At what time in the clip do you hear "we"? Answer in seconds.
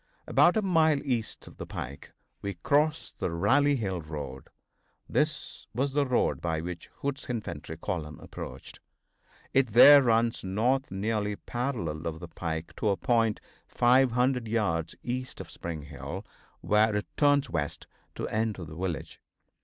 2.41-2.55